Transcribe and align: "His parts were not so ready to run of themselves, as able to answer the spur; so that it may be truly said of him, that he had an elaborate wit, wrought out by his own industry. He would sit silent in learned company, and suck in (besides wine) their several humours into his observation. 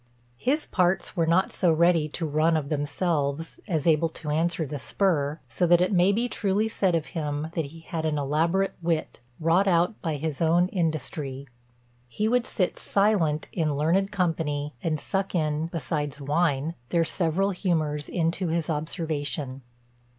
"His 0.39 0.65
parts 0.65 1.15
were 1.15 1.27
not 1.27 1.53
so 1.53 1.71
ready 1.71 2.09
to 2.09 2.25
run 2.25 2.57
of 2.57 2.69
themselves, 2.69 3.59
as 3.67 3.85
able 3.85 4.09
to 4.09 4.31
answer 4.31 4.65
the 4.65 4.79
spur; 4.79 5.39
so 5.47 5.67
that 5.67 5.79
it 5.79 5.93
may 5.93 6.11
be 6.11 6.27
truly 6.27 6.67
said 6.67 6.95
of 6.95 7.05
him, 7.13 7.49
that 7.53 7.65
he 7.65 7.81
had 7.81 8.03
an 8.03 8.17
elaborate 8.17 8.73
wit, 8.81 9.19
wrought 9.39 9.67
out 9.67 10.01
by 10.01 10.15
his 10.15 10.41
own 10.41 10.69
industry. 10.69 11.47
He 12.07 12.27
would 12.27 12.47
sit 12.47 12.79
silent 12.79 13.47
in 13.51 13.75
learned 13.77 14.11
company, 14.11 14.73
and 14.81 14.99
suck 14.99 15.35
in 15.35 15.67
(besides 15.67 16.19
wine) 16.19 16.73
their 16.89 17.05
several 17.05 17.51
humours 17.51 18.09
into 18.09 18.47
his 18.47 18.71
observation. 18.71 19.61